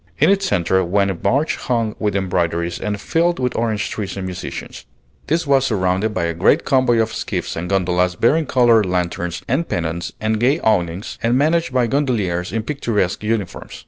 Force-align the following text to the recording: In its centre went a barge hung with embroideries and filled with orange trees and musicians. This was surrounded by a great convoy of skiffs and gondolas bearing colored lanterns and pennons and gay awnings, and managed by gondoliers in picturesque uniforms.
In 0.17 0.31
its 0.31 0.47
centre 0.47 0.83
went 0.83 1.11
a 1.11 1.13
barge 1.13 1.57
hung 1.57 1.95
with 1.99 2.15
embroideries 2.15 2.79
and 2.79 2.99
filled 2.99 3.37
with 3.37 3.55
orange 3.55 3.91
trees 3.91 4.17
and 4.17 4.25
musicians. 4.25 4.87
This 5.27 5.45
was 5.45 5.63
surrounded 5.67 6.11
by 6.11 6.23
a 6.23 6.33
great 6.33 6.65
convoy 6.65 6.97
of 6.97 7.13
skiffs 7.13 7.55
and 7.55 7.69
gondolas 7.69 8.15
bearing 8.15 8.47
colored 8.47 8.87
lanterns 8.87 9.43
and 9.47 9.69
pennons 9.69 10.13
and 10.19 10.39
gay 10.39 10.59
awnings, 10.61 11.19
and 11.21 11.37
managed 11.37 11.71
by 11.71 11.85
gondoliers 11.85 12.51
in 12.51 12.63
picturesque 12.63 13.21
uniforms. 13.23 13.79